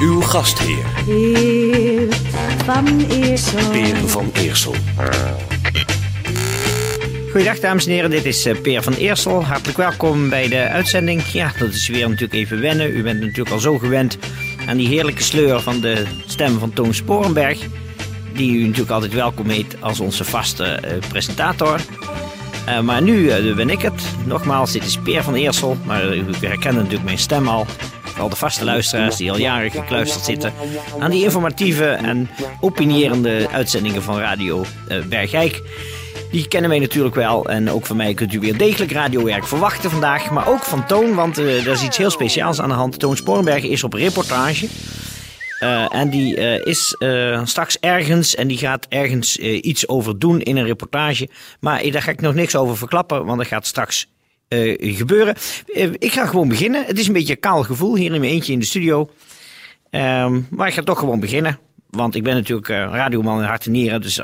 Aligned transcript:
Uw 0.00 0.20
gastheer, 0.20 0.84
Heer 1.06 2.06
van 2.64 3.00
Eersel. 3.10 3.70
Peer 3.70 3.96
van 4.08 4.30
Eersel. 4.32 4.74
Goeiedag 7.30 7.58
dames 7.58 7.86
en 7.86 7.92
heren, 7.92 8.10
dit 8.10 8.24
is 8.24 8.46
eh, 8.46 8.60
Peer 8.60 8.82
van 8.82 8.92
Eersel. 8.92 9.44
Hartelijk 9.44 9.78
welkom 9.78 10.28
bij 10.28 10.48
de 10.48 10.68
uitzending. 10.68 11.22
Ja, 11.22 11.52
dat 11.58 11.72
is 11.72 11.88
weer 11.88 12.08
natuurlijk 12.08 12.32
even 12.32 12.60
wennen. 12.60 12.96
U 12.96 13.02
bent 13.02 13.20
natuurlijk 13.20 13.50
al 13.50 13.58
zo 13.58 13.78
gewend 13.78 14.18
aan 14.66 14.76
die 14.76 14.88
heerlijke 14.88 15.22
sleur 15.22 15.60
van 15.60 15.80
de 15.80 16.04
stem 16.26 16.58
van 16.58 16.72
Toon 16.72 16.94
Sporenberg. 16.94 17.58
Die 18.32 18.56
u 18.56 18.62
natuurlijk 18.62 18.90
altijd 18.90 19.12
welkom 19.12 19.48
heet 19.48 19.76
als 19.80 20.00
onze 20.00 20.24
vaste 20.24 20.64
eh, 20.64 20.92
presentator. 21.08 21.80
Eh, 22.66 22.80
maar 22.80 23.02
nu 23.02 23.30
ben 23.54 23.70
ik 23.70 23.82
het. 23.82 24.02
Nogmaals, 24.24 24.72
dit 24.72 24.84
is 24.84 24.98
Peer 24.98 25.22
van 25.22 25.34
Eersel. 25.34 25.76
Maar 25.84 26.16
u 26.16 26.24
herkent 26.40 26.76
natuurlijk 26.76 27.04
mijn 27.04 27.18
stem 27.18 27.48
al. 27.48 27.66
Vooral 28.14 28.32
de 28.32 28.36
vaste 28.36 28.64
luisteraars 28.64 29.16
die 29.16 29.30
al 29.30 29.38
jaren 29.38 29.70
gekluisterd 29.70 30.24
zitten 30.24 30.52
aan 30.98 31.10
die 31.10 31.24
informatieve 31.24 31.86
en 31.86 32.30
opinierende 32.60 33.48
uitzendingen 33.52 34.02
van 34.02 34.18
Radio 34.18 34.64
eh, 34.88 35.02
Bergijk. 35.02 35.62
Die 36.30 36.48
kennen 36.48 36.70
wij 36.70 36.78
natuurlijk 36.78 37.14
wel. 37.14 37.48
En 37.48 37.70
ook 37.70 37.86
van 37.86 37.96
mij 37.96 38.14
kunt 38.14 38.32
u 38.32 38.40
weer 38.40 38.58
degelijk 38.58 38.92
radiowerk 38.92 39.46
verwachten 39.46 39.90
vandaag. 39.90 40.30
Maar 40.30 40.48
ook 40.48 40.62
van 40.62 40.86
Toon, 40.86 41.14
want 41.14 41.38
eh, 41.38 41.66
er 41.66 41.72
is 41.72 41.82
iets 41.82 41.96
heel 41.96 42.10
speciaals 42.10 42.60
aan 42.60 42.68
de 42.68 42.74
hand. 42.74 42.98
Toon 42.98 43.16
Sporenberg 43.16 43.62
is 43.62 43.84
op 43.84 43.92
reportage. 43.92 44.66
Eh, 45.58 45.94
en 45.94 46.10
die 46.10 46.36
eh, 46.36 46.66
is 46.66 46.96
eh, 46.98 47.40
straks 47.44 47.78
ergens 47.80 48.34
en 48.34 48.48
die 48.48 48.58
gaat 48.58 48.86
ergens 48.88 49.38
eh, 49.38 49.64
iets 49.64 49.88
over 49.88 50.18
doen 50.18 50.40
in 50.40 50.56
een 50.56 50.64
reportage. 50.64 51.28
Maar 51.60 51.80
eh, 51.80 51.92
daar 51.92 52.02
ga 52.02 52.10
ik 52.10 52.20
nog 52.20 52.34
niks 52.34 52.56
over 52.56 52.76
verklappen, 52.76 53.24
want 53.24 53.38
dat 53.38 53.46
gaat 53.46 53.66
straks 53.66 54.02
eh, 54.02 54.13
gebeuren. 54.78 55.34
Eh, 55.74 55.90
ik 55.98 56.12
ga 56.12 56.26
gewoon 56.26 56.48
beginnen. 56.48 56.84
Het 56.84 56.98
is 56.98 57.06
een 57.06 57.12
beetje 57.12 57.32
een 57.32 57.40
kaal 57.40 57.62
gevoel 57.62 57.96
hier 57.96 58.12
in 58.12 58.20
mijn 58.20 58.32
eentje 58.32 58.52
in 58.52 58.58
de 58.58 58.64
studio. 58.64 59.10
Ehm, 59.90 60.40
maar 60.50 60.68
ik 60.68 60.74
ga 60.74 60.82
toch 60.82 60.98
gewoon 60.98 61.20
beginnen. 61.20 61.58
Want 61.90 62.14
ik 62.14 62.22
ben 62.22 62.34
natuurlijk 62.34 62.68
eh, 62.68 62.76
radioman 62.76 63.38
in 63.38 63.44
hart 63.44 63.66
en 63.66 63.72
nieren. 63.72 64.00
Dus 64.00 64.20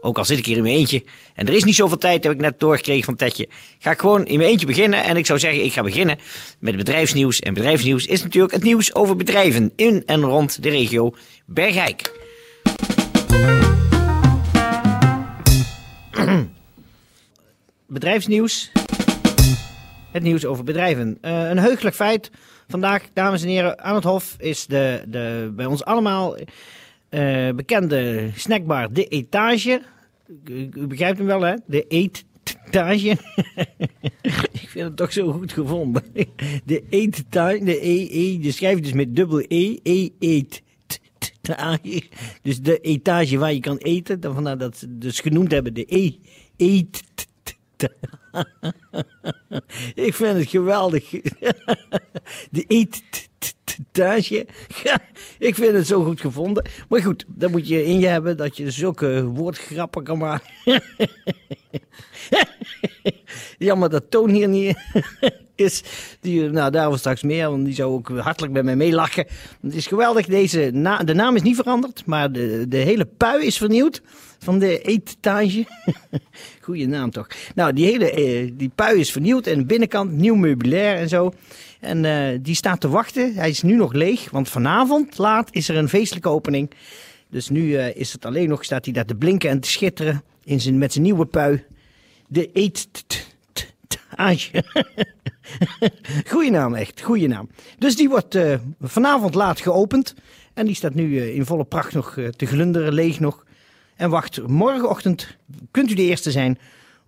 ook 0.00 0.18
al 0.18 0.24
zit 0.24 0.38
ik 0.38 0.46
hier 0.46 0.56
in 0.56 0.62
mijn 0.62 0.74
eentje. 0.74 1.04
En 1.34 1.46
er 1.46 1.54
is 1.54 1.64
niet 1.64 1.74
zoveel 1.74 1.98
tijd, 1.98 2.24
heb 2.24 2.32
ik 2.32 2.40
net 2.40 2.60
doorgekregen 2.60 3.04
van 3.04 3.16
Tetje. 3.16 3.48
Ga 3.78 3.90
ik 3.90 4.00
gewoon 4.00 4.26
in 4.26 4.38
mijn 4.38 4.50
eentje 4.50 4.66
beginnen. 4.66 5.04
En 5.04 5.16
ik 5.16 5.26
zou 5.26 5.38
zeggen, 5.38 5.64
ik 5.64 5.72
ga 5.72 5.82
beginnen 5.82 6.18
met 6.58 6.76
bedrijfsnieuws. 6.76 7.40
En 7.40 7.54
bedrijfsnieuws 7.54 8.06
is 8.06 8.22
natuurlijk 8.22 8.52
het 8.52 8.62
nieuws 8.62 8.94
over 8.94 9.16
bedrijven 9.16 9.72
in 9.76 10.02
en 10.06 10.20
rond 10.20 10.62
de 10.62 10.68
regio 10.68 11.14
Bergijk. 11.46 12.18
Bedrijfsnieuws. 17.86 18.70
Het 20.10 20.22
nieuws 20.22 20.44
over 20.44 20.64
bedrijven. 20.64 21.18
Eh, 21.20 21.48
een 21.48 21.58
heugelijk 21.58 21.96
feit. 21.96 22.30
Vandaag, 22.68 23.02
dames 23.12 23.42
en 23.42 23.48
heren, 23.48 23.80
aan 23.80 23.94
het 23.94 24.04
Hof 24.04 24.34
is 24.38 24.66
de, 24.66 25.02
de 25.08 25.52
bij 25.56 25.66
ons 25.66 25.84
allemaal 25.84 26.36
eh, 27.08 27.48
bekende 27.50 28.30
snackbar 28.34 28.92
De 28.92 29.04
Etage. 29.04 29.82
U, 30.44 30.86
begrijpt 30.86 31.18
hem 31.18 31.26
wel, 31.26 31.40
hè? 31.40 31.54
De 31.66 31.86
Eetage. 31.88 33.08
Ik 34.52 34.68
vind 34.68 34.84
het 34.84 34.96
toch 34.96 35.12
zo 35.12 35.32
goed 35.32 35.52
gevonden. 35.52 36.02
De 36.64 36.84
Eetage, 36.90 37.64
de 37.64 37.86
E, 37.86 38.08
E, 38.10 38.38
de 38.38 38.52
schrijf 38.52 38.80
dus 38.80 38.92
met 38.92 39.16
dubbel 39.16 39.44
E, 39.48 39.78
E, 39.82 40.08
Eet. 40.18 40.62
Dus 42.42 42.60
de 42.60 42.78
etage 42.78 43.38
waar 43.38 43.52
je 43.52 43.60
kan 43.60 43.76
eten. 43.76 44.20
Dan 44.20 44.34
vandaar 44.34 44.58
dat 44.58 44.76
ze 44.76 44.98
dus 44.98 45.20
genoemd 45.20 45.50
hebben 45.50 45.74
de 45.74 45.84
E. 45.88 46.12
Eet. 46.56 47.02
Ik 49.94 50.14
vind 50.14 50.38
het 50.38 50.48
geweldig. 50.48 51.10
De 52.50 52.64
eetage. 52.66 54.46
Ik 55.38 55.54
vind 55.54 55.72
het 55.72 55.86
zo 55.86 56.04
goed 56.04 56.20
gevonden. 56.20 56.64
Maar 56.88 57.02
goed, 57.02 57.24
dat 57.28 57.50
moet 57.50 57.68
je 57.68 57.84
in 57.84 57.98
je 57.98 58.06
hebben 58.06 58.36
dat 58.36 58.56
je 58.56 58.70
zulke 58.70 59.24
woordgrappen 59.24 60.04
kan 60.04 60.18
maken. 60.18 60.50
Jammer 63.58 63.90
dat 63.90 64.10
Toon 64.10 64.30
hier 64.30 64.48
niet 64.48 64.76
is. 65.54 65.82
Die, 66.20 66.50
nou, 66.50 66.70
daarover 66.70 66.98
straks 66.98 67.22
meer, 67.22 67.50
want 67.50 67.64
die 67.64 67.74
zou 67.74 67.92
ook 67.92 68.08
hartelijk 68.08 68.52
met 68.52 68.64
mij 68.64 68.76
meelachen. 68.76 69.26
Het 69.60 69.74
is 69.74 69.86
geweldig. 69.86 70.26
Deze 70.26 70.70
na, 70.72 70.98
de 70.98 71.14
naam 71.14 71.36
is 71.36 71.42
niet 71.42 71.56
veranderd, 71.56 72.06
maar 72.06 72.32
de, 72.32 72.64
de 72.68 72.76
hele 72.76 73.04
pui 73.04 73.46
is 73.46 73.56
vernieuwd 73.56 74.02
van 74.42 74.58
de 74.58 74.80
eetage. 74.80 75.66
Goeie 76.62 76.88
naam 76.88 77.10
toch. 77.10 77.26
Nou, 77.54 77.72
die 77.72 77.86
hele 77.86 78.10
eh, 78.10 78.50
die 78.54 78.70
pui 78.74 78.98
is 78.98 79.12
vernieuwd 79.12 79.46
en 79.46 79.58
de 79.58 79.64
binnenkant 79.64 80.12
nieuw 80.12 80.34
meubilair 80.34 80.96
en 80.96 81.08
zo. 81.08 81.32
En 81.80 82.04
eh, 82.04 82.38
die 82.42 82.54
staat 82.54 82.80
te 82.80 82.88
wachten. 82.88 83.34
Hij 83.34 83.48
is 83.48 83.62
nu 83.62 83.76
nog 83.76 83.92
leeg, 83.92 84.30
want 84.30 84.48
vanavond 84.48 85.18
laat 85.18 85.48
is 85.52 85.68
er 85.68 85.76
een 85.76 85.88
feestelijke 85.88 86.28
opening. 86.28 86.70
Dus 87.30 87.48
nu 87.48 87.76
eh, 87.76 87.96
is 87.96 88.12
het 88.12 88.24
alleen 88.24 88.48
nog, 88.48 88.64
staat 88.64 88.84
hij 88.84 88.94
daar 88.94 89.04
te 89.04 89.14
blinken 89.14 89.50
en 89.50 89.60
te 89.60 89.70
schitteren 89.70 90.22
in 90.44 90.60
zijn, 90.60 90.78
met 90.78 90.92
zijn 90.92 91.04
nieuwe 91.04 91.26
pui. 91.26 91.64
De 92.28 92.52
eetage. 92.52 93.04
Goeie 96.30 96.50
naam, 96.50 96.74
echt. 96.74 97.00
Goeie 97.00 97.28
naam. 97.28 97.48
Dus 97.78 97.96
die 97.96 98.08
wordt 98.08 98.38
vanavond 98.80 99.34
laat 99.34 99.60
geopend. 99.60 100.14
En 100.54 100.66
die 100.66 100.74
staat 100.74 100.94
nu 100.94 101.20
in 101.20 101.44
volle 101.44 101.64
pracht 101.64 101.94
nog 101.94 102.16
te 102.36 102.46
glunderen, 102.46 102.92
leeg 102.92 103.20
nog. 103.20 103.44
En 104.00 104.10
wacht, 104.10 104.46
morgenochtend 104.46 105.36
kunt 105.70 105.90
u 105.90 105.94
de 105.94 106.02
eerste 106.02 106.30
zijn 106.30 106.58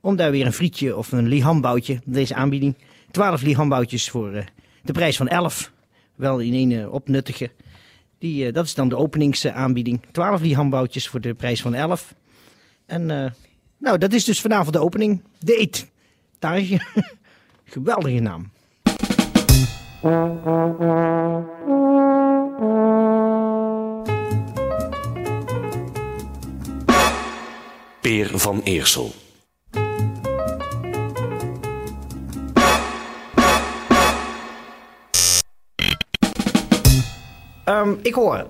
om 0.01 0.17
daar 0.17 0.31
weer 0.31 0.47
een 0.47 0.53
frietje 0.53 0.97
of 0.97 1.13
een 1.13 1.29
lihamboutje, 1.29 2.01
deze 2.05 2.35
aanbieding. 2.35 2.77
12 3.11 3.43
lihamboutjes 3.43 4.11
voor 4.11 4.33
eh, 4.33 4.45
de 4.83 4.93
prijs 4.93 5.17
van 5.17 5.29
11. 5.29 5.73
Wel 6.15 6.39
in 6.39 6.53
één 6.53 6.83
eh, 6.83 6.93
opnuttige. 6.93 7.51
Die, 8.19 8.47
eh, 8.47 8.53
dat 8.53 8.65
is 8.65 8.75
dan 8.75 8.89
de 8.89 8.97
openingsaanbieding. 8.97 10.01
12 10.11 10.41
lihamboutjes 10.41 11.09
voor 11.09 11.21
de 11.21 11.35
prijs 11.35 11.63
van 11.63 11.75
11. 11.75 12.15
En 12.87 13.35
nou, 13.79 13.99
dat 13.99 14.13
is 14.13 14.25
dus 14.25 14.41
vanavond 14.41 14.73
de 14.73 14.81
opening. 14.81 15.23
De 15.39 15.57
eetage. 15.57 16.81
Geweldige 17.65 18.21
naam. 18.21 18.51
Peer 28.03 28.31
van 28.35 28.61
Eersel. 28.65 29.13
Ehm, 37.65 37.95
ik 38.03 38.15
hoor. 38.15 38.47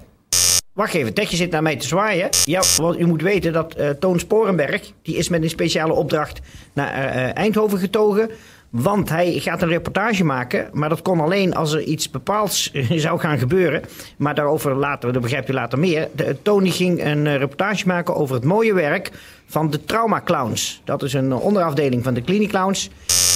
Wacht 0.73 0.95
even, 0.95 1.15
Tetje 1.15 1.37
zit 1.37 1.51
naar 1.51 1.63
mij 1.63 1.77
te 1.77 1.87
zwaaien. 1.87 2.29
Ja, 2.45 2.63
want 2.77 2.99
u 2.99 3.07
moet 3.07 3.23
weten 3.23 3.53
dat 3.53 3.75
eh, 3.75 3.91
Toon 3.91 4.19
Sporenberg... 4.19 4.93
die 5.03 5.17
is 5.17 5.29
met 5.29 5.43
een 5.43 5.51
speciale 5.51 5.93
opdracht 5.93 6.41
naar 6.73 6.93
eh, 6.93 7.29
eh, 7.29 7.37
Eindhoven 7.37 7.79
getogen... 7.79 8.31
want 8.73 9.09
hij 9.09 9.33
gaat 9.33 9.63
een 9.63 9.69
reportage 9.69 10.25
maken... 10.25 10.69
maar 10.73 10.89
dat 10.89 11.03
kon 11.03 11.21
alleen 11.21 11.55
als 11.55 11.73
er 11.73 11.83
iets 11.83 12.11
bepaalds 12.11 12.73
zou 13.05 13.21
gaan 13.21 13.39
gebeuren. 13.39 13.83
Maar 14.17 14.35
daarover 14.35 14.75
later, 14.75 15.13
dat 15.13 15.23
begrijpt 15.23 15.51
u 15.51 15.53
later 15.53 15.79
meer. 15.79 16.09
Tony 16.43 16.71
ging 16.71 17.05
een 17.05 17.27
eh, 17.27 17.37
reportage 17.37 17.87
maken 17.87 18.15
over 18.15 18.35
het 18.35 18.45
mooie 18.45 18.75
werk... 18.75 19.11
van 19.47 19.71
de 19.71 19.85
Trauma 19.85 20.21
Clowns. 20.25 20.81
Dat 20.85 21.03
is 21.03 21.13
een 21.13 21.33
onderafdeling 21.33 22.05
van 22.05 22.15
de 22.15 22.23
Clinic 22.23 22.49
Clowns... 22.49 22.91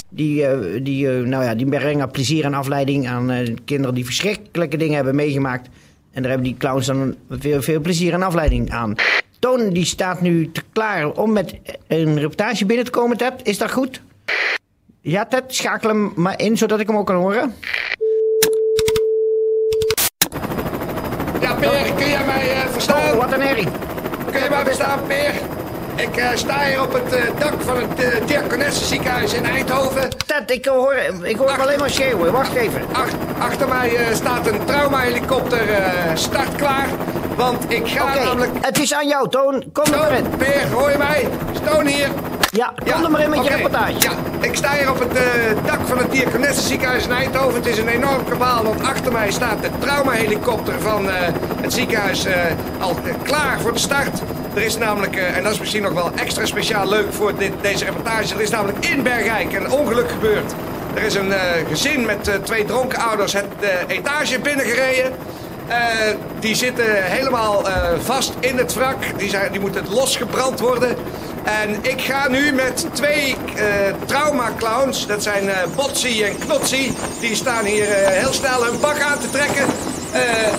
Die, 0.08 0.46
eh, 0.46 0.82
die, 0.82 1.10
eh, 1.10 1.24
nou 1.24 1.44
ja, 1.44 1.54
die 1.54 1.66
brengen 1.66 2.10
plezier 2.10 2.44
en 2.44 2.54
afleiding 2.54 3.08
aan 3.08 3.30
kinderen 3.64 3.94
die 3.94 4.04
verschrikkelijke 4.04 4.76
dingen 4.76 4.94
hebben 4.94 5.14
meegemaakt. 5.14 5.68
En 6.12 6.22
daar 6.22 6.30
hebben 6.30 6.48
die 6.48 6.56
clowns 6.58 6.86
dan 6.86 7.14
veel, 7.30 7.62
veel 7.62 7.80
plezier 7.80 8.12
en 8.12 8.22
afleiding 8.22 8.70
aan. 8.70 8.94
Toon 9.38 9.70
die 9.70 9.84
staat 9.84 10.20
nu 10.20 10.50
te 10.50 10.62
klaar 10.72 11.10
om 11.10 11.32
met 11.32 11.54
een 11.86 12.18
reportage 12.18 12.66
binnen 12.66 12.84
te 12.84 12.90
komen, 12.90 13.16
Ted. 13.16 13.32
Is 13.42 13.58
dat 13.58 13.70
goed? 13.70 14.00
Ja, 15.08 15.24
Ted, 15.24 15.44
schakel 15.46 15.88
hem 15.88 16.12
maar 16.16 16.34
in 16.40 16.56
zodat 16.56 16.80
ik 16.80 16.86
hem 16.86 16.96
ook 16.96 17.06
kan 17.06 17.16
horen. 17.16 17.54
Ja, 21.40 21.54
Peer, 21.54 21.92
kun 21.96 22.08
jij 22.08 22.24
mij 22.26 22.50
eh, 22.50 22.68
verstaan? 22.70 22.96
Oh, 23.12 23.18
wat 23.18 23.32
een 23.32 23.40
herrie. 23.40 23.68
Kun 24.30 24.42
je 24.42 24.50
mij 24.50 24.64
verstaan, 24.64 25.00
Peer? 25.06 25.32
Ik 25.96 26.16
eh, 26.16 26.28
sta 26.34 26.64
hier 26.64 26.82
op 26.82 26.92
het 26.92 27.12
eh, 27.12 27.22
dak 27.38 27.60
van 27.60 27.76
het 27.76 28.04
uh, 28.04 28.26
Diakonessenziekenhuis 28.26 29.32
in 29.34 29.44
Eindhoven. 29.44 30.08
Ted, 30.26 30.50
ik 30.50 30.64
hoor, 30.64 30.94
ik 31.22 31.36
hoor 31.36 31.60
alleen 31.60 31.78
maar 31.78 31.90
schreeuwen. 31.90 32.32
Wacht 32.32 32.54
even. 32.54 32.82
Ach- 32.92 33.38
achter 33.38 33.68
mij 33.68 33.90
staat 34.14 34.46
een 34.46 34.64
traumahelikopter 34.64 35.70
eh 35.70 36.14
startklaar. 36.14 36.86
Want 37.36 37.64
ik 37.68 37.88
ga 37.88 38.14
namelijk... 38.14 38.52
het 38.60 38.78
is 38.78 38.94
aan 38.94 39.08
jou, 39.08 39.28
Toon. 39.28 39.64
Kom 39.72 39.84
er 39.84 39.98
maar 39.98 40.12
in. 40.12 40.24
Stoon, 40.24 40.36
Peer, 40.36 40.68
hoor 40.72 40.90
je 40.90 40.98
mij? 40.98 41.28
Stoon 41.64 41.86
hier. 41.86 42.08
Ja, 42.56 42.72
kom 42.92 43.04
er 43.04 43.10
maar 43.10 43.22
in 43.22 43.30
met 43.30 43.44
je 43.44 43.50
reportage. 43.50 43.98
Ja, 43.98 44.12
ik 44.40 44.54
sta 44.54 44.72
hier 44.72 44.90
op 44.90 44.98
het 44.98 45.14
eh, 45.14 45.22
dak 45.66 45.86
van 45.86 45.98
het 45.98 46.10
Diakonessenziekenhuis 46.10 47.04
in 47.04 47.12
Eindhoven. 47.12 47.54
Het 47.54 47.66
is 47.66 47.78
een 47.78 47.88
enorm 47.88 48.24
kabaal, 48.28 48.64
want 48.64 48.82
achter 48.82 49.12
mij 49.12 49.30
staat 49.30 49.62
de 49.62 49.68
traumahelikopter 49.78 50.80
van 50.80 51.10
eh, 51.10 51.14
het 51.60 51.72
ziekenhuis 51.72 52.24
eh, 52.24 52.34
al 52.78 52.96
klaar 53.22 53.60
voor 53.60 53.72
de 53.72 53.78
start. 53.78 54.20
Er 54.54 54.62
is 54.62 54.76
namelijk, 54.76 55.16
en 55.16 55.42
dat 55.42 55.52
is 55.52 55.58
misschien 55.58 55.82
nog 55.82 55.92
wel 55.92 56.10
extra 56.14 56.46
speciaal 56.46 56.88
leuk 56.88 57.12
voor 57.12 57.38
dit, 57.38 57.52
deze 57.60 57.84
reportage, 57.84 58.34
er 58.34 58.40
is 58.40 58.50
namelijk 58.50 58.86
in 58.86 59.02
Bergijk 59.02 59.52
een 59.52 59.70
ongeluk 59.70 60.10
gebeurd. 60.10 60.52
Er 60.94 61.02
is 61.02 61.14
een 61.14 61.32
gezin 61.68 62.06
met 62.06 62.30
twee 62.42 62.64
dronken 62.64 62.98
ouders 62.98 63.32
het 63.32 63.46
etage 63.86 64.38
binnengereden. 64.38 65.12
Die 66.38 66.54
zitten 66.54 67.04
helemaal 67.04 67.68
vast 67.98 68.34
in 68.40 68.58
het 68.58 68.74
wrak. 68.74 68.96
Die, 69.16 69.28
zijn, 69.28 69.52
die 69.52 69.60
moeten 69.60 69.84
losgebrand 69.88 70.60
worden. 70.60 70.96
En 71.46 71.76
ik 71.82 72.00
ga 72.00 72.28
nu 72.28 72.52
met 72.52 72.86
twee 72.92 73.36
eh 73.56 73.64
trauma-clowns, 74.06 75.06
dat 75.06 75.22
zijn 75.22 75.48
eh 75.48 75.56
Botsi 75.76 76.22
en 76.24 76.38
Knotsi, 76.38 76.94
die 77.20 77.34
staan 77.34 77.64
hier 77.64 77.88
eh, 77.90 78.08
heel 78.22 78.32
snel 78.32 78.64
hun 78.64 78.78
pak 78.78 79.00
aan 79.00 79.18
te 79.18 79.30
trekken. 79.30 79.64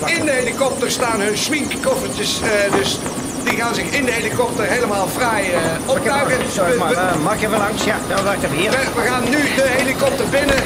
In 0.06 0.24
de 0.24 0.30
helikopter 0.30 0.90
staan 0.90 1.20
hun 1.20 1.36
schminkkoffertjes, 1.38 2.40
eh, 2.42 2.72
dus 2.76 2.98
die 3.44 3.56
gaan 3.56 3.74
zich 3.74 3.90
in 3.90 4.04
de 4.04 4.10
helikopter 4.12 4.64
helemaal 4.64 5.08
fraai 5.16 5.44
optuigen. 5.86 6.38
Sorry, 6.52 6.70
We- 6.72 6.78
maar 6.78 6.88
we- 6.88 6.94
uh, 6.94 7.22
mag 7.24 7.40
je 7.40 7.46
even 7.46 7.58
langs? 7.58 7.84
Ja, 7.84 7.96
dan 8.08 8.24
wacht 8.24 8.36
even 8.42 8.56
hier. 8.56 8.70
we, 8.70 8.76
we 8.94 9.00
gaan 9.08 9.24
nu 9.24 9.36
de 9.56 9.66
helikopter 9.78 10.26
binnen 10.28 10.56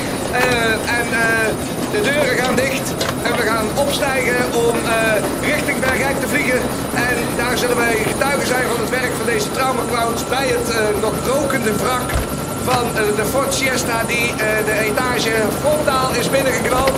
en 0.99 1.07
eh, 1.13 1.49
de 1.93 2.01
deuren 2.01 2.37
gaan 2.43 2.55
dicht. 2.55 2.95
En 3.23 3.37
we 3.37 3.43
gaan 3.43 3.67
opstijgen 3.85 4.37
om 4.67 4.77
eh, 4.77 5.51
richting 5.53 5.81
Bergijk 5.81 6.21
te 6.21 6.29
vliegen. 6.29 6.61
En 6.95 7.17
daar 7.37 7.59
zullen 7.59 7.77
wij 7.77 7.95
getuigen 8.13 8.47
zijn 8.47 8.67
van 8.73 8.81
het 8.81 8.91
werk 8.91 9.13
van 9.19 9.27
deze 9.27 9.51
traumaclowns 9.51 10.29
bij 10.29 10.47
het 10.57 10.69
eh, 10.71 11.01
nog 11.01 11.15
rokende 11.27 11.73
wrak 11.77 12.09
van 12.65 12.85
eh, 12.87 13.17
de 13.17 13.25
Ford 13.25 13.55
Siesta 13.55 14.03
die 14.07 14.35
de 14.69 14.77
etage 14.89 15.35
frontaal 15.61 16.09
is 16.21 16.31
binnengeknald. 16.31 16.97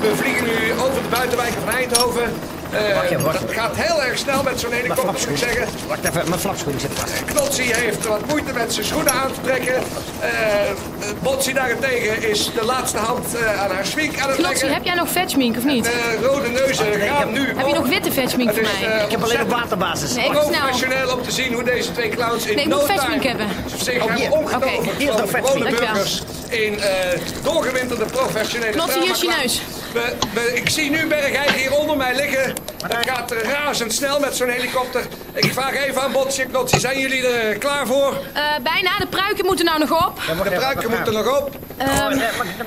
We 0.00 0.10
vliegen 0.16 0.44
nu 0.44 0.58
over 0.84 1.02
de 1.02 1.08
buitenwijk 1.18 1.54
van 1.64 1.74
Eindhoven. 1.74 2.28
Eh, 2.74 2.94
Wacht 2.94 3.10
even, 3.10 3.24
wacht. 3.24 3.40
dat 3.40 3.50
gaat 3.56 3.72
heel 3.76 4.02
erg 4.02 4.18
snel 4.18 4.42
met 4.42 4.60
zo'n 4.60 4.72
helikopter, 4.72 5.04
moet 5.06 5.28
ik 5.30 5.36
zeggen. 5.36 5.66
Wacht 5.86 6.04
even, 6.04 6.28
mijn 6.28 6.40
flapschoen 6.40 6.80
zit 6.80 6.90
vast. 6.94 7.12
Knotsie 7.24 7.74
heeft 7.74 8.06
wat 8.06 8.26
moeite 8.26 8.52
met 8.52 8.72
zijn 8.72 8.86
schoenen 8.86 9.12
aan 9.12 9.32
te 9.32 9.40
trekken. 9.42 9.74
Eh 9.74 10.30
Botsie 11.22 11.54
daarentegen 11.54 12.28
is 12.30 12.50
de 12.54 12.64
laatste 12.64 12.98
hand 12.98 13.26
eh, 13.34 13.62
aan 13.62 13.70
haar 13.70 13.86
schmink 13.86 14.18
aan 14.18 14.28
het 14.28 14.36
Knotsie, 14.36 14.44
leggen. 14.46 14.72
heb 14.72 14.84
jij 14.84 14.94
nog 14.94 15.08
vetschmink 15.08 15.56
of 15.56 15.64
niet? 15.64 15.84
De 15.84 16.18
rode 16.22 16.48
neuzen 16.48 16.86
gaan 17.00 17.32
nu 17.32 17.46
Heb 17.56 17.66
je 17.66 17.74
nog 17.74 17.86
witte 17.88 18.12
vetschmink 18.12 18.52
voor 18.52 18.62
mij? 18.62 19.04
Ik 19.04 19.10
heb 19.10 19.22
alleen 19.22 19.40
op 19.42 19.50
waterbasis. 19.50 20.14
Nee, 20.14 20.30
professioneel 20.30 21.12
om 21.16 21.22
te 21.22 21.30
zien 21.30 21.52
hoe 21.52 21.62
deze 21.62 21.92
twee 21.92 22.08
clowns 22.08 22.46
in 22.46 22.54
Nee, 22.56 22.64
ik 22.64 22.70
no 22.70 22.76
moet 22.76 22.86
time 22.86 22.98
vetschmink 23.00 23.24
hebben. 23.24 23.46
zich 23.76 24.02
Oh, 24.02 24.50
hebben 24.50 24.68
Oké. 24.78 24.90
Hier 24.98 25.08
is 25.08 25.14
van 25.14 25.20
nog 25.20 25.30
gewone 25.30 25.64
vetschmink. 25.64 25.78
burgers 25.78 26.22
in 26.48 26.80
eh, 26.80 27.20
doorgewinterde 27.42 28.04
professionele 28.04 28.72
Knotsie, 28.72 29.02
hier 29.02 29.10
is 29.10 29.20
je 29.20 29.26
traumaclowns. 29.26 29.60
neus. 29.62 29.73
We, 29.94 30.12
we- 30.34 30.52
ik 30.54 30.68
zie 30.70 30.90
nu 30.90 31.06
Bergijk 31.06 31.50
hier 31.50 31.72
onder 31.74 31.96
mij 31.96 32.14
liggen. 32.16 32.54
Het 32.86 33.08
gaat 33.08 33.32
razendsnel 33.32 34.20
met 34.20 34.36
zo'n 34.36 34.48
helikopter. 34.48 35.02
Ik 35.32 35.52
vraag 35.52 35.74
even 35.76 36.02
aan 36.02 36.12
Botsie 36.12 36.44
en 36.44 36.50
Knotsie, 36.50 36.80
zijn 36.80 36.98
jullie 37.00 37.26
er 37.26 37.58
klaar 37.58 37.86
voor? 37.86 38.12
Eh, 38.32 38.42
bijna, 38.62 38.98
de 38.98 39.06
pruiken 39.06 39.44
moeten 39.46 39.64
nou 39.64 39.78
nog 39.78 40.06
op. 40.06 40.20
De 40.44 40.50
pruiken 40.50 40.90
moeten 40.90 41.12
nog 41.12 41.40
op. 41.40 41.50
Ehm, 41.76 41.90
Oh, 41.90 41.98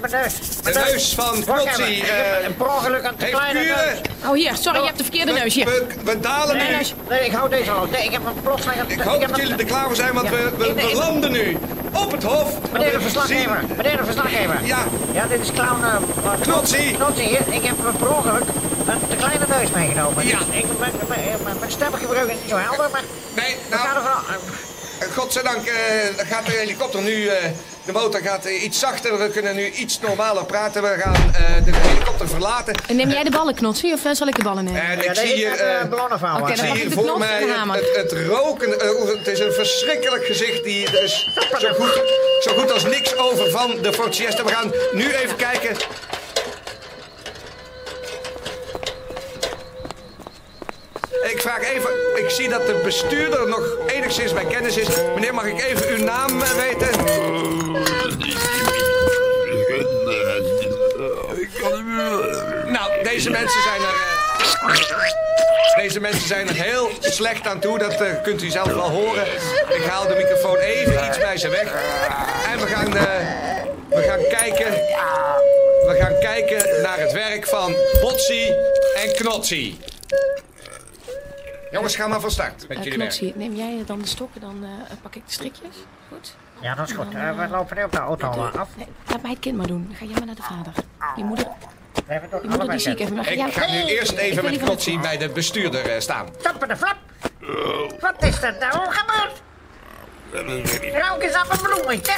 maar- 0.01 0.29
De 0.63 0.71
neus 0.91 1.13
van 1.15 1.43
Knotsie 1.43 1.95
ik 1.97 2.03
eh, 2.03 2.45
een 2.45 2.55
per 2.55 2.67
ongeluk 2.67 3.03
aan 3.05 3.15
te 3.15 3.23
heeft 3.25 3.37
kleine 3.37 3.59
neus. 3.59 3.99
oh, 4.25 4.33
hier, 4.33 4.55
sorry, 4.59 4.79
je 4.79 4.85
hebt 4.85 4.97
de 4.97 5.03
verkeerde 5.03 5.31
neus. 5.31 5.53
Hier. 5.53 5.65
We, 5.65 5.85
we 6.03 6.19
dalen 6.19 6.55
Nee, 6.57 6.67
nu. 6.69 6.75
nee, 6.75 6.93
nee, 7.09 7.25
ik 7.25 7.31
hou 7.31 7.49
deze 7.49 7.71
al. 7.71 7.85
Nee, 7.85 8.03
ik 8.05 8.11
heb 8.11 8.25
een 8.25 8.41
plotseling... 8.41 8.81
Ik 8.87 8.99
hoop 9.01 9.27
dat 9.27 9.35
jullie 9.37 9.55
er 9.55 9.65
klaar 9.65 9.85
voor 9.85 9.95
zijn, 9.95 10.13
want 10.13 10.29
Ja. 10.29 10.35
we, 10.35 10.51
we, 10.57 10.73
we 10.73 10.95
landen 10.95 11.31
nu 11.31 11.57
op 11.93 12.11
het 12.11 12.23
hof. 12.23 12.49
Meneer 12.71 12.91
de 12.91 13.01
verslaggever, 13.01 13.57
zien- 13.67 13.75
meneer 13.77 13.97
de 13.97 14.03
verslaggever. 14.03 14.59
Ja. 14.65 14.77
Ja, 15.13 15.25
dit 15.27 15.41
is 15.41 15.51
clown... 15.51 15.83
eh, 15.83 15.93
wat- 16.23 16.39
Knotsie. 16.41 16.91
Knotsie, 16.95 17.27
hier. 17.27 17.41
Ik 17.53 17.63
heb 17.63 17.75
eh, 17.87 17.95
per 17.99 18.15
ongeluk 18.15 18.43
een 18.87 19.07
te 19.09 19.15
kleine 19.15 19.45
neus 19.49 19.69
meegenomen. 19.71 20.27
Ja. 20.27 20.37
Dus 20.37 20.47
Ik, 20.57 20.65
mijn, 20.79 20.91
mijn, 21.07 21.21
mijn, 21.43 21.57
mijn 21.59 21.71
stemgebruik 21.71 22.27
is 22.27 22.33
niet 22.41 22.49
zo 22.49 22.55
helder, 22.57 22.89
maar... 22.91 23.03
Nee, 23.35 23.55
We 23.69 23.75
gaan 23.77 23.85
nou, 23.85 23.97
er 23.97 24.03
wel... 24.03 24.35
eh, 25.09 25.15
godzijdank 25.17 25.65
eh, 25.65 25.75
gaat 26.31 26.45
de 26.45 26.51
helikopter 26.51 27.01
nu, 27.01 27.27
eh, 27.27 27.49
de 27.87 27.93
motor 27.93 28.21
gaat 28.21 28.45
eh, 28.45 28.63
iets 28.63 28.79
zachter. 28.79 29.17
We 29.17 29.29
kunnen 29.29 29.55
nu 29.55 29.71
iets 29.71 29.99
normaler 29.99 30.45
praten. 30.45 30.81
We 30.81 30.95
gaan 30.99 31.33
eh, 31.33 31.65
de 31.65 31.71
helikopter 31.73 32.27
verlaten. 32.27 32.75
En 32.87 32.95
neem 32.95 33.09
jij 33.09 33.23
de 33.23 33.31
ballen, 33.31 33.55
Knotsie, 33.55 33.93
of 33.93 34.05
eh, 34.05 34.11
zal 34.11 34.27
ik 34.27 34.35
de 34.35 34.43
ballen 34.43 34.63
nemen? 34.63 34.81
En 34.81 34.97
Ja, 34.97 35.11
ik 35.11 35.15
zie 35.15 35.33
hier... 35.35 35.51
ik 35.51 36.55
zie 36.57 36.71
hier 36.71 36.91
voor 36.91 37.17
mij 37.19 37.41
het, 37.41 37.55
hamer. 37.55 37.75
het, 37.75 38.11
het 38.11 38.27
roken. 38.27 38.69
het 39.17 39.27
is 39.27 39.39
een 39.39 39.51
verschrikkelijk 39.51 40.25
gezicht. 40.25 40.63
Die, 40.63 40.87
er 40.87 41.03
is 41.03 41.27
zo 41.59 41.73
goed, 41.73 42.01
zo 42.41 42.51
goed 42.57 42.71
als 42.71 42.83
niks 42.83 43.17
over 43.17 43.49
van 43.49 43.77
de 43.81 43.93
Ford 43.93 44.15
Siesta. 44.15 44.43
We 44.43 44.51
gaan 44.51 44.71
nu 44.91 45.11
even 45.11 45.35
kijken. 45.35 45.75
Ik 51.31 51.41
vraag 51.41 51.61
even, 51.61 51.89
ik 52.15 52.29
zie 52.29 52.49
dat 52.49 52.65
de 52.65 52.81
bestuurder 52.83 53.47
nog 53.47 53.77
enigszins 53.87 54.33
bij 54.33 54.45
kennis 54.45 54.77
is. 54.77 54.87
Meneer, 55.15 55.33
mag 55.33 55.45
ik 55.45 55.61
even 55.61 55.87
uw 55.87 56.03
naam 56.03 56.39
weten? 56.39 57.56
Deze 63.17 63.29
mensen 63.29 63.61
zijn 63.61 63.81
er. 63.81 63.95
eh, 64.67 65.75
deze 65.75 65.99
mensen 65.99 66.27
zijn 66.27 66.47
er 66.47 66.53
heel 66.55 66.89
slecht 66.99 67.47
aan 67.47 67.59
toe. 67.59 67.77
Dat 67.77 68.01
eh, 68.01 68.21
kunt 68.23 68.41
u 68.41 68.49
zelf 68.49 68.67
wel 68.67 68.89
horen. 68.89 69.27
Ik 69.69 69.83
haal 69.89 70.07
de 70.07 70.15
microfoon 70.15 70.57
even 70.57 71.07
iets 71.07 71.17
bij 71.17 71.37
ze 71.37 71.49
weg. 71.49 71.71
En 72.51 72.59
we 72.59 72.65
gaan, 72.67 72.95
eh, 72.97 73.03
we 73.89 74.01
gaan 74.01 74.19
kijken. 74.39 74.71
We 75.87 75.95
gaan 75.99 76.19
kijken 76.19 76.81
naar 76.81 76.99
het 76.99 77.11
werk 77.11 77.47
van 77.47 77.75
Botsie 78.01 78.55
en 78.95 79.13
Knotsie. 79.15 79.79
Jongens, 81.71 81.95
ga 81.95 82.07
maar 82.07 82.19
van 82.19 82.31
start 82.31 82.67
met 82.67 82.77
jullie 82.77 82.97
werk. 82.97 82.99
Knotsie, 82.99 83.33
neem 83.35 83.55
jij 83.55 83.83
dan 83.85 83.99
de 83.99 84.07
stokken, 84.07 84.41
dan 84.41 84.63
eh, 84.63 84.95
pak 85.01 85.15
ik 85.15 85.25
de 85.25 85.31
strikjes. 85.33 85.75
Goed? 86.09 86.35
Ja, 86.61 86.75
dat 86.75 86.87
is 86.89 86.95
goed. 86.95 87.13
Eh, 87.13 87.37
we 87.39 87.47
lopen 87.47 87.77
nu 87.77 87.83
op 87.83 87.91
de 87.91 87.97
auto 87.97 88.27
af. 88.27 88.67
Nee, 88.75 88.87
laat 89.07 89.21
mij 89.21 89.31
het 89.31 89.39
kind 89.39 89.57
maar 89.57 89.67
doen. 89.67 89.85
Dan 89.87 89.95
ga 89.97 90.05
jij 90.05 90.13
maar 90.13 90.25
naar 90.25 90.35
de 90.35 90.41
vader. 90.41 90.73
Je 91.15 91.23
moeder, 91.23 91.45
We 92.05 92.13
hebben 92.13 92.29
toch 92.29 92.41
je 92.41 92.47
moeder 92.47 92.49
die 92.49 92.59
allebei 92.59 92.79
zie 92.79 92.91
ik 92.91 92.99
even. 92.99 93.15
Maar 93.15 93.31
Ik 93.31 93.53
ga 93.53 93.71
nu 93.71 93.83
eerst 93.83 94.11
Ik 94.11 94.19
even 94.19 94.43
met 94.43 94.57
Knotsie 94.57 94.99
bij 94.99 95.17
de 95.17 95.29
bestuurder 95.29 95.89
eh, 95.89 95.99
staan. 95.99 96.27
Stoppen 96.39 96.67
de 96.67 96.77
flap! 96.77 96.95
Wat 97.99 98.23
is 98.23 98.41
er 98.41 98.55
nou 98.59 98.87
gebeurd? 98.91 99.41
Ruik 100.93 101.23
eens 101.23 101.33
aan 101.33 101.47
een 101.51 101.57
bloemetje. 101.61 102.13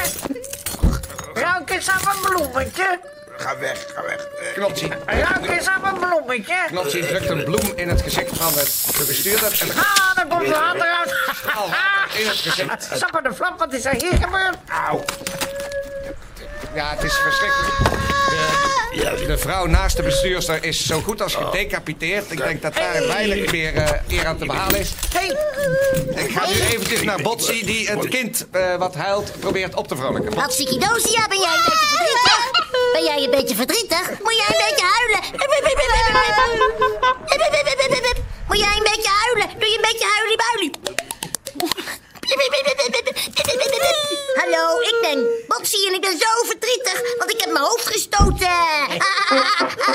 Ruik 1.33 1.69
eens 1.69 1.89
aan 1.89 1.99
een 2.15 2.21
bloemetje. 2.21 2.99
Ga 3.37 3.57
weg, 3.59 3.85
ga 3.95 4.01
weg. 4.03 4.27
Knotsie. 4.53 4.91
Ruik 5.05 5.49
eens 5.49 5.67
aan 5.67 5.85
een 5.85 5.99
bloemetje. 5.99 6.55
Knotsie 6.67 7.05
drukt 7.07 7.29
een 7.29 7.43
bloem 7.43 7.71
in 7.75 7.89
het 7.89 8.01
gezicht 8.01 8.37
van 8.37 8.53
de 8.53 9.03
bestuurder. 9.07 9.57
En 9.61 9.69
Ah, 9.69 10.15
daar 10.15 10.27
komt 10.27 10.47
water 10.47 10.81
uit. 10.99 11.13
in 12.19 12.27
het 12.27 12.35
gezicht. 12.37 12.89
Stoppen 12.97 13.23
de 13.23 13.33
flap, 13.33 13.59
wat 13.59 13.73
is 13.73 13.85
er 13.85 13.93
hier 13.95 14.13
gebeurd? 14.21 14.57
Auw. 14.87 15.03
Ja, 16.73 16.89
het 16.89 17.03
is 17.03 17.13
verschrikkelijk. 17.17 18.18
De, 18.99 19.25
de 19.27 19.37
vrouw 19.37 19.65
naast 19.65 19.95
de 19.97 20.03
bestuurster 20.03 20.63
is 20.63 20.85
zo 20.85 21.01
goed 21.01 21.21
als 21.21 21.35
gedecapiteerd. 21.35 22.31
Ik 22.31 22.37
denk 22.37 22.61
dat 22.61 22.73
daar 22.73 23.07
weinig 23.07 23.51
meer 23.51 23.75
eh, 23.75 24.17
eer 24.17 24.25
aan 24.25 24.37
te 24.37 24.45
behalen 24.45 24.79
is. 24.79 24.91
Hey, 25.13 25.27
Ik 26.23 26.31
ga 26.31 26.47
nu 26.47 26.53
eventjes 26.53 27.01
naar 27.01 27.21
Botsie, 27.21 27.65
die 27.65 27.89
het 27.89 28.07
kind 28.07 28.47
eh, 28.51 28.75
wat 28.75 28.95
huilt 28.95 29.31
probeert 29.39 29.75
op 29.75 29.87
te 29.87 29.95
vrolijken. 29.95 30.37
Hartstikke 30.37 30.77
ben 30.77 30.87
jij 30.87 31.23
een 31.23 31.29
beetje 31.29 31.85
verdrietig? 31.95 32.51
Ben 32.93 33.03
jij 33.03 33.23
een 33.23 33.31
beetje 33.31 33.55
verdrietig? 33.55 34.09
Moet 34.23 34.35
jij 34.35 34.47
een 34.47 34.63
beetje 34.67 34.85
huilen? 34.95 35.19
Moet 38.47 38.57
jij 38.57 38.77
een 38.77 38.83
beetje 38.83 39.09
huilen? 39.21 39.59
Doe 39.59 39.69
je 39.69 39.75
een 39.75 39.87
beetje 39.89 40.07
huilie-builie? 40.15 40.71
Hallo, 44.35 44.79
ik 44.79 44.97
ben 45.01 45.38
Botsie 45.59 45.87
en 45.87 45.93
ik 45.93 46.01
ben 46.01 46.17
zo 46.17 46.45
verdrietig, 46.45 47.01
want 47.17 47.31
ik 47.31 47.39
heb 47.39 47.51
mijn 47.51 47.65
hoofd 47.65 47.85
gestoten. 47.85 48.49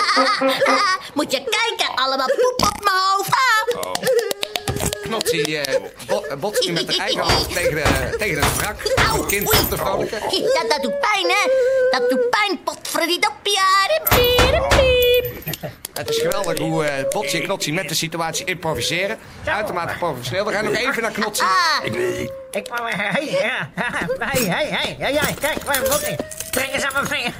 Moet 1.14 1.32
je 1.32 1.38
kijken, 1.44 1.94
allemaal 1.94 2.26
poep 2.26 2.68
op 2.68 2.84
mijn 2.84 2.96
hoofd. 2.96 3.32
Knotsie 5.02 5.58
eh, 5.58 5.80
bo- 6.06 6.22
eh, 6.22 6.36
botst 6.36 6.66
nu 6.66 6.72
met 6.72 6.86
haar 6.96 7.06
eigen 7.06 7.20
hand 7.22 7.52
tegen, 7.52 7.74
de, 7.74 8.14
tegen 8.18 8.42
het 8.42 8.56
wrak. 8.56 8.76
Om 9.12 9.18
het 9.20 9.26
kind 9.26 9.46
op 9.52 9.68
te 9.70 9.76
vrolijken. 9.76 10.20
Dat, 10.20 10.64
dat 10.68 10.82
doet 10.82 11.00
pijn, 11.00 11.26
hè? 11.28 11.50
Dat 11.98 12.10
doet 12.10 12.30
pijn, 12.30 12.62
potverdidoppia. 12.64 13.62
Piep. 14.08 14.72
het 15.92 16.08
is 16.08 16.18
geweldig 16.18 16.58
hoe 16.58 16.84
eh 16.84 17.08
Botsie 17.10 17.38
en 17.40 17.44
Knotsie 17.44 17.72
met 17.72 17.88
de 17.88 17.94
situatie 17.94 18.46
improviseren. 18.46 19.18
Uitermate 19.44 19.94
professioneel. 19.98 20.44
We 20.44 20.52
gaan 20.52 20.64
nog 20.64 20.74
even 20.76 21.02
naar 21.02 21.10
Knotsie. 21.12 21.44
Ah, 21.46 21.84
Ik 21.84 22.30
wou... 22.62 22.90
Hey, 22.90 23.30
ja. 23.30 23.70
Hey, 24.18 24.44
hey, 24.44 24.66
hey. 24.66 24.96
Ja, 24.98 25.08
ja, 25.08 25.22
kijk, 25.40 25.62
waar 25.62 25.80
moet 25.80 26.06
ik? 26.06 26.18
Trek 26.50 26.72
eens 26.72 26.84
aan 26.84 26.92
mijn 26.92 27.06
vinger. 27.06 27.32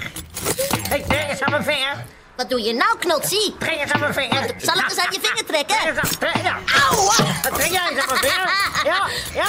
Hey, 0.89 1.05
trek 1.09 1.29
eens 1.29 1.43
aan 1.43 1.51
mijn 1.51 1.65
vinger. 1.65 2.05
wat 2.37 2.51
doe 2.51 2.63
je 2.63 2.73
nou, 2.73 2.99
Knotsie? 2.99 3.57
Trek 3.59 3.81
eens 3.81 3.93
aan 3.93 4.01
mijn 4.01 4.15
vinger. 4.15 4.55
Zal 4.59 4.77
ik 4.77 4.85
eens 4.85 4.99
aan 4.99 5.13
je 5.13 5.19
vinger 5.23 5.45
trekken? 5.45 5.77
Trek 5.77 5.97
eens 5.97 5.99
aan... 5.99 6.19
Trek, 6.19 6.43
ja. 6.43 6.59
Auw! 6.89 7.11
Trek 7.55 7.71
jij 7.71 7.89
eens 7.91 8.01
aan 8.01 8.07
mijn 8.07 8.19
vinger. 8.19 8.51
Ja, 8.85 9.07
ja. 9.35 9.49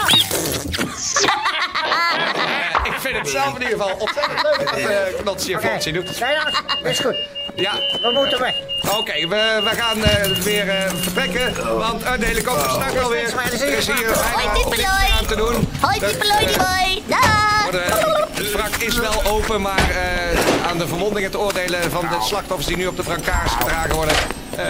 Eh, 1.86 2.86
ik 2.86 2.94
vind 3.00 3.18
het 3.18 3.30
zelf 3.30 3.56
in 3.56 3.62
ieder 3.62 3.78
geval 3.78 3.96
ontzettend 3.98 4.42
leuk 4.42 4.58
dat 4.58 4.78
eh 4.78 5.20
Knotsie 5.22 5.58
en 5.58 5.72
Botsie 5.72 5.94
doet. 5.94 6.18
Kijk 6.18 6.44
dan, 6.44 6.92
is 6.92 7.00
goed. 7.00 7.16
Ja, 7.56 7.74
We 8.02 8.12
moeten 8.14 8.40
weg. 8.40 8.54
Oké, 8.98 9.28
we, 9.28 9.62
we 9.64 9.70
gaan 9.76 10.04
eh, 10.04 10.26
weer 10.44 10.70
eh, 10.70 10.92
vertrekken, 11.02 11.78
want 11.78 12.04
eh, 12.04 12.12
de 12.20 12.26
helikopter 12.26 12.70
start 12.70 13.04
alweer. 13.04 13.34
Er 13.38 13.78
is 13.78 13.88
hier 13.88 13.96
bijna 14.36 14.54
niks 14.54 14.86
aan 15.20 15.26
te 15.26 15.36
doen. 15.36 15.68
Hoi, 15.82 16.00
de- 17.72 18.28
Het 18.34 18.52
wrak 18.52 18.76
is 18.76 18.98
wel 18.98 19.24
open, 19.24 19.62
maar 19.62 19.92
aan 20.68 20.78
de 20.78 20.88
verwondingen 20.88 21.32
te 21.32 21.40
oordelen 21.40 21.92
van 21.92 22.02
de 22.02 22.18
slachtoffers 22.28 22.68
die 22.68 22.78
nu 22.78 22.88
op 22.88 22.96
de 22.96 23.04
brancards 23.04 23.52
gedragen 23.60 23.96
worden. 23.96 24.16
eh 24.56 24.66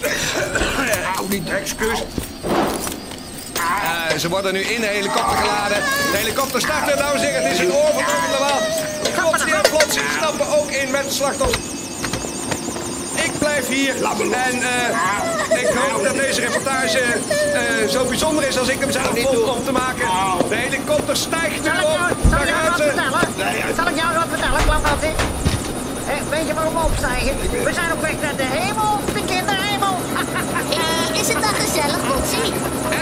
Auw, 1.16 1.26
niet, 1.28 1.48
excuus. 1.48 2.02
Eh, 3.90 4.18
ze 4.18 4.28
worden 4.28 4.52
nu 4.52 4.60
in 4.60 4.80
de 4.80 4.86
helikopter 4.86 5.36
geladen. 5.36 5.78
De 6.12 6.16
helikopter 6.16 6.60
start, 6.60 6.98
dames 6.98 7.20
en 7.22 7.26
heren. 7.26 7.42
Het 7.42 7.52
is 7.52 7.58
een 7.58 7.72
oorverdomme 7.72 8.28
normaal. 8.30 8.60
Klotsie 9.18 9.54
en 9.54 9.70
Plotsie 9.70 10.02
snappen 10.18 10.46
ook 10.58 10.70
in 10.70 10.90
met 10.90 11.04
de 11.08 11.14
slachtoffers. 11.14 11.58
Ik 13.24 13.38
blijf 13.38 13.68
hier 13.68 13.94
en 13.96 14.62
eh, 14.62 15.60
ik 15.62 15.68
hoop 15.68 16.04
dat 16.04 16.14
deze 16.14 16.40
reportage 16.40 16.98
eh, 17.00 17.88
zo 17.88 18.04
bijzonder 18.04 18.48
is 18.48 18.58
als 18.58 18.68
ik 18.68 18.80
hem 18.80 18.90
zelf 18.90 19.12
vond 19.14 19.48
om 19.48 19.64
te 19.64 19.72
maken. 19.72 20.06
De 20.48 20.54
helikopter 20.54 21.16
stijgt 21.16 21.62
nu 21.62 21.68
Zal 21.68 21.78
ik 21.78 21.84
op. 21.84 21.92
jou, 21.92 22.10
zal 22.30 22.40
ik 22.42 22.48
jou 22.48 22.62
wat 22.70 22.80
vertellen? 22.82 23.74
Zal 23.76 23.86
ik 23.88 23.96
jou 23.96 24.14
wat 24.14 24.26
vertellen, 24.28 24.64
Klapatje? 24.64 25.06
Eh, 25.06 26.14
weet 26.30 26.46
je 26.46 26.54
waarom 26.54 26.74
we 26.74 26.80
opstijgen? 26.80 27.34
We 27.64 27.72
zijn 27.72 27.92
op 27.92 28.00
weg 28.00 28.14
naar 28.22 28.36
de 28.36 28.48
hemel, 28.58 28.92
de 29.14 29.24
kinderhemel. 29.32 29.94
Hey, 30.74 31.20
is 31.20 31.28
het 31.28 31.42
dan 31.42 31.54
gezellig, 31.64 32.00
Botsie? 32.08 32.52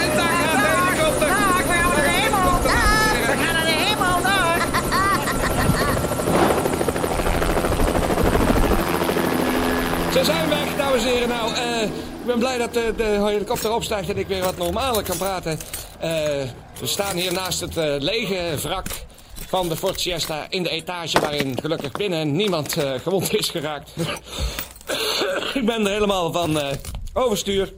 En 0.01 0.09
daar 0.19 0.33
gaat 0.41 0.59
de 0.63 0.69
helikopter. 0.79 1.27
Dag, 1.27 1.57
we 1.57 1.73
gaan 1.81 1.91
naar 1.95 2.03
de 2.09 2.15
hemel. 2.21 2.49
Dag! 2.71 3.11
We 3.31 3.35
gaan 3.43 3.53
naar 3.57 3.65
de 3.71 3.77
hemel, 3.85 4.21
dag. 4.21 4.57
Ze 10.19 10.25
zijn 10.25 10.49
weg, 10.49 10.75
dames 10.77 11.03
en 11.03 11.11
heren. 11.11 11.29
Nou, 11.29 11.53
eh, 11.53 11.81
ik 11.83 12.25
ben 12.25 12.39
blij 12.39 12.57
dat 12.57 12.73
de, 12.73 12.93
de 12.97 13.03
helikopter 13.03 13.73
opstijgt 13.73 14.09
en 14.09 14.17
ik 14.17 14.27
weer 14.27 14.43
wat 14.43 14.57
normaler 14.57 15.03
kan 15.03 15.17
praten. 15.17 15.59
Eh, 15.99 16.09
we 16.79 16.87
staan 16.87 17.15
hier 17.15 17.33
naast 17.33 17.59
het 17.59 17.77
eh, 17.77 17.95
lege 17.99 18.57
wrak 18.61 18.87
van 19.47 19.69
de 19.69 19.75
Ford 19.75 19.99
Siesta 19.99 20.45
in 20.49 20.63
de 20.63 20.69
etage... 20.69 21.19
waarin 21.19 21.59
gelukkig 21.61 21.91
binnen 21.91 22.35
niemand 22.35 22.75
gewond 23.03 23.33
is 23.33 23.49
geraakt. 23.49 23.91
ik 25.59 25.65
ben 25.65 25.85
er 25.85 25.91
helemaal 25.91 26.31
van 26.31 26.59
overstuur. 27.13 27.73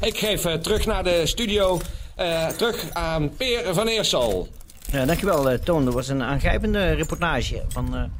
Ik 0.00 0.18
geef 0.18 0.40
terug 0.62 0.86
naar 0.86 1.04
de 1.04 1.26
studio, 1.26 1.80
terug 2.56 2.84
aan 2.92 3.36
Peer 3.36 3.74
van 3.74 3.86
Eersel. 3.86 4.48
Ja, 4.92 5.04
dankjewel, 5.04 5.58
Toon. 5.58 5.84
Dat 5.84 5.94
was 5.94 6.08
een 6.08 6.22
aangrijpende 6.22 6.92
reportage 6.92 7.62
van... 7.68 8.10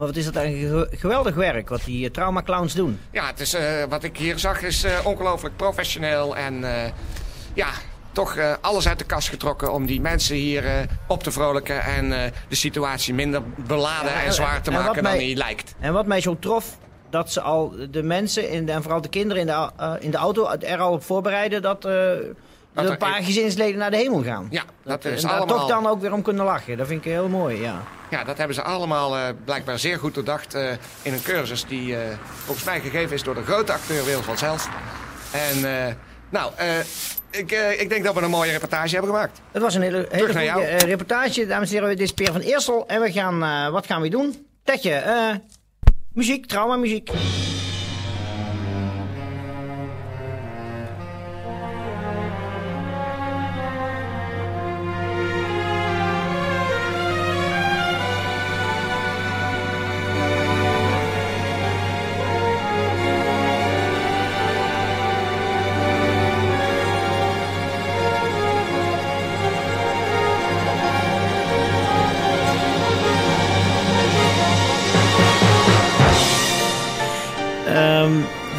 maar 0.00 0.08
wat 0.08 0.16
is 0.18 0.24
dat 0.24 0.36
eigenlijk 0.36 0.90
ge- 0.90 0.96
geweldig 0.98 1.34
werk 1.34 1.68
wat 1.68 1.84
die 1.84 2.04
eh, 2.06 2.10
trauma-clowns 2.10 2.74
doen. 2.74 3.00
Ja, 3.10 3.26
het 3.26 3.40
is, 3.40 3.54
eh, 3.54 3.84
wat 3.88 4.02
ik 4.02 4.16
hier 4.16 4.38
zag 4.38 4.62
is 4.62 4.84
eh, 4.84 4.98
ongelooflijk 5.06 5.56
professioneel 5.56 6.36
en 6.36 6.64
ja, 7.54 7.66
toch 8.12 8.36
alles 8.60 8.88
uit 8.88 8.98
de 8.98 9.04
kast 9.04 9.28
getrokken 9.28 9.72
om 9.72 9.86
die 9.86 10.00
mensen 10.00 10.36
hier 10.36 10.86
op 11.08 11.22
te 11.22 11.30
vrolijken 11.30 11.82
en 11.82 12.08
de 12.48 12.54
situatie 12.54 13.14
minder 13.14 13.42
beladen 13.66 14.12
Ja, 14.12 14.22
en 14.22 14.32
zwaar 14.32 14.62
te 14.62 14.70
en 14.70 14.76
maken 14.76 15.02
dan 15.02 15.12
mij- 15.12 15.18
die 15.18 15.36
lijkt. 15.36 15.74
En 15.80 15.92
wat 15.92 16.06
mij 16.06 16.20
zo 16.20 16.36
trof, 16.38 16.78
dat 17.10 17.32
ze 17.32 17.40
al 17.40 17.74
de 17.90 18.02
mensen 18.02 18.50
in 18.50 18.66
de- 18.66 18.72
en 18.72 18.82
vooral 18.82 19.00
de 19.00 19.08
kinderen 19.08 19.40
in 19.42 19.46
de, 19.46 19.96
in 20.00 20.10
de 20.10 20.16
auto 20.16 20.50
er 20.60 20.78
al 20.78 20.92
op 20.92 21.02
voorbereiden 21.04 21.62
dat, 21.62 21.84
dat 22.72 22.88
een 22.88 22.96
paar 22.98 23.16
een- 23.18 23.24
gezinsleden 23.24 23.78
naar 23.78 23.90
de 23.90 23.96
hemel 23.96 24.22
gaan. 24.22 24.46
Ja, 24.50 24.62
dat 24.84 25.04
en 25.04 25.12
is 25.12 25.22
daar 25.22 25.30
allemaal... 25.30 25.58
toch 25.58 25.68
dan 25.68 25.86
ook 25.86 26.00
weer 26.00 26.12
om 26.12 26.22
kunnen 26.22 26.44
lachen. 26.44 26.76
Dat 26.76 26.86
vind 26.86 27.04
ik 27.04 27.12
heel 27.12 27.28
mooi, 27.28 27.60
ja. 27.60 27.82
Ja, 28.10 28.24
dat 28.24 28.38
hebben 28.38 28.54
ze 28.54 28.62
allemaal 28.62 29.16
eh, 29.16 29.22
blijkbaar 29.44 29.78
zeer 29.78 29.98
goed 29.98 30.14
doordacht 30.14 30.54
eh, 30.54 30.70
in 31.02 31.12
een 31.12 31.22
cursus 31.22 31.64
die 31.64 31.96
eh, 31.96 32.16
volgens 32.44 32.66
mij 32.66 32.80
gegeven 32.80 33.14
is 33.14 33.22
door 33.22 33.34
de 33.34 33.42
grote 33.44 33.72
acteur 33.72 34.04
Wil 34.04 34.22
van 34.22 34.38
Zelst. 34.38 34.68
En 35.30 35.96
nou, 36.28 36.52
ik, 37.30 37.50
ik 37.78 37.88
denk 37.88 38.04
dat 38.04 38.14
we 38.14 38.20
een 38.20 38.30
mooie 38.30 38.50
reportage 38.50 38.94
hebben 38.94 39.10
gemaakt. 39.10 39.40
Het 39.52 39.62
was 39.62 39.74
een 39.74 39.82
hele, 39.82 40.06
hele 40.10 40.26
goede 40.26 40.76
reportage. 40.76 41.46
Dames 41.46 41.68
en 41.68 41.74
heren, 41.74 41.88
dit 41.88 42.00
is 42.00 42.12
Peer 42.12 42.32
van 42.32 42.40
Eersel. 42.40 42.86
En 42.88 43.00
we 43.00 43.12
gaan, 43.12 43.70
wat 43.72 43.86
gaan 43.86 44.02
we 44.02 44.08
doen? 44.08 44.46
Tetje, 44.64 44.92
eh, 44.92 45.34
muziek, 46.12 46.46
traumamuziek. 46.46 47.08
Ehm, 47.08 47.49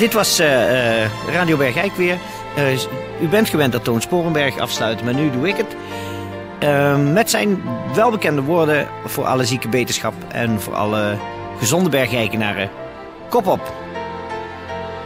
dit 0.01 0.13
was 0.13 0.39
eh, 0.39 1.05
Radio 1.33 1.57
Bergijk 1.57 1.95
weer. 1.95 2.17
Eh, 2.55 2.73
u 3.21 3.27
bent 3.29 3.49
gewend 3.49 3.71
dat 3.71 3.83
Toon 3.83 4.01
Sporenberg 4.01 4.59
afsluit, 4.59 5.03
maar 5.03 5.13
nu 5.13 5.31
doe 5.31 5.47
ik 5.47 5.57
het. 5.57 5.75
Ehm, 6.59 7.13
met 7.13 7.29
zijn 7.29 7.63
welbekende 7.93 8.41
woorden 8.41 8.87
voor 9.05 9.25
alle 9.25 9.45
zieke 9.45 9.69
beterschap 9.69 10.13
en 10.27 10.61
voor 10.61 10.75
alle 10.75 11.17
gezonde 11.59 11.89
bergijkenaren. 11.89 12.69
Kop 13.29 13.47
op! 13.47 13.73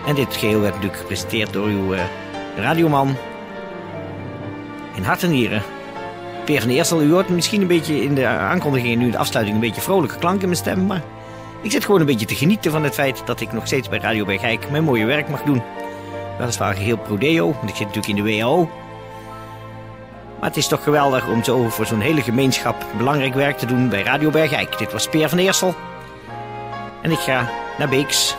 En 0.07 0.15
dit 0.15 0.35
geheel 0.35 0.59
werd 0.59 0.73
natuurlijk 0.73 1.01
gepresenteerd 1.01 1.53
door 1.53 1.67
uw 1.67 1.95
radioman 2.57 3.15
in 4.93 5.03
hart 5.03 5.23
en 5.23 5.31
nieren. 5.31 5.61
Peer 6.45 6.61
van 6.61 6.69
Eersel, 6.69 7.01
u 7.01 7.11
hoort 7.11 7.29
misschien 7.29 7.61
een 7.61 7.67
beetje 7.67 8.03
in 8.03 8.15
de 8.15 8.27
aankondiging 8.27 8.97
nu 8.97 9.11
de 9.11 9.17
afsluiting 9.17 9.55
een 9.55 9.67
beetje 9.67 9.81
vrolijke 9.81 10.17
klank 10.17 10.41
in 10.41 10.47
mijn 10.47 10.59
stem, 10.59 10.85
maar 10.85 11.01
ik 11.65 11.71
zit 11.71 11.85
gewoon 11.85 11.99
een 11.99 12.05
beetje 12.05 12.25
te 12.25 12.35
genieten 12.35 12.71
van 12.71 12.83
het 12.83 12.93
feit 12.93 13.21
dat 13.25 13.41
ik 13.41 13.51
nog 13.51 13.67
steeds 13.67 13.89
bij 13.89 13.99
Radio 13.99 14.25
Bergijk 14.25 14.69
mijn 14.69 14.83
mooie 14.83 15.05
werk 15.05 15.29
mag 15.29 15.41
doen. 15.41 15.61
Weliswaar 16.37 16.75
geheel 16.75 16.97
prodeo, 16.97 17.53
want 17.53 17.69
ik 17.69 17.75
zit 17.75 17.87
natuurlijk 17.87 18.07
in 18.07 18.23
de 18.23 18.31
WHO. 18.31 18.69
Maar 20.39 20.49
het 20.49 20.57
is 20.57 20.67
toch 20.67 20.83
geweldig 20.83 21.27
om 21.27 21.43
zo 21.43 21.69
voor 21.69 21.85
zo'n 21.85 21.99
hele 21.99 22.21
gemeenschap 22.21 22.85
belangrijk 22.97 23.33
werk 23.33 23.57
te 23.57 23.65
doen 23.65 23.89
bij 23.89 24.03
Radio 24.03 24.29
Bergijk. 24.29 24.77
Dit 24.77 24.91
was 24.91 25.07
Peer 25.07 25.29
van 25.29 25.37
Eersel. 25.37 25.75
En 27.01 27.11
ik 27.11 27.19
ga 27.19 27.49
naar 27.77 27.89
Beeks. 27.89 28.35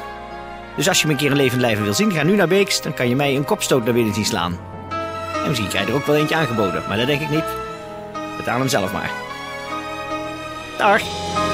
Dus 0.76 0.88
als 0.88 1.00
je 1.00 1.06
me 1.06 1.12
een 1.12 1.18
keer 1.18 1.30
een 1.30 1.37
levend 1.37 1.61
lijven 1.61 1.85
wil 1.85 1.95
zien, 1.95 2.12
ga 2.12 2.23
nu 2.23 2.37
naar 2.37 2.49
Beeks. 2.49 2.83
Dan 2.83 2.95
kan 2.95 3.09
je 3.09 3.16
mij 3.16 3.37
een 3.37 3.45
kopstoot 3.45 3.85
naar 3.85 3.95
binnen 3.95 4.14
zien 4.14 4.25
slaan. 4.25 4.59
En 5.42 5.49
misschien 5.49 5.68
krijg 5.68 5.87
je 5.87 5.92
er 5.92 5.99
ook 5.99 6.06
wel 6.06 6.16
eentje 6.16 6.37
aangeboden. 6.37 6.83
Maar 6.88 6.97
dat 6.97 7.06
denk 7.06 7.21
ik 7.21 7.30
niet. 7.30 7.45
Betaal 8.37 8.59
hem 8.59 8.68
zelf 8.68 8.92
maar. 8.92 9.11
Dag. 10.78 11.46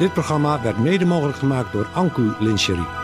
Dit 0.00 0.12
programma 0.12 0.62
werd 0.62 0.78
mede 0.78 1.04
mogelijk 1.04 1.38
gemaakt 1.38 1.72
door 1.72 1.86
Anku 1.92 2.32
Lincherie. 2.38 2.99